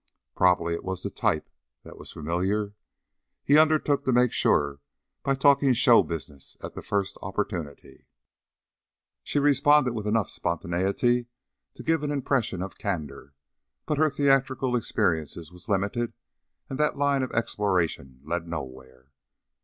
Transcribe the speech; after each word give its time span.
Probably 0.35 0.73
it 0.73 0.83
was 0.83 1.03
the 1.03 1.11
type 1.11 1.47
that 1.83 1.95
was 1.95 2.11
familiar. 2.11 2.73
He 3.43 3.59
undertook 3.59 4.03
to 4.05 4.11
make 4.11 4.31
sure 4.31 4.79
by 5.21 5.35
talking 5.35 5.73
"show 5.75 6.01
business" 6.01 6.57
at 6.63 6.73
the 6.73 6.81
first 6.81 7.19
opportunity; 7.21 8.07
she 9.21 9.37
responded 9.37 9.93
with 9.93 10.07
enough 10.07 10.27
spontaneity 10.27 11.27
to 11.75 11.83
give 11.83 12.01
an 12.01 12.09
impression 12.09 12.63
of 12.63 12.79
candor, 12.79 13.35
but 13.85 13.99
her 13.99 14.09
theatrical 14.09 14.75
experience 14.75 15.35
was 15.35 15.69
limited 15.69 16.13
and 16.67 16.79
that 16.79 16.97
line 16.97 17.21
of 17.21 17.31
exploration 17.33 18.21
led 18.23 18.47
nowhere. 18.47 19.11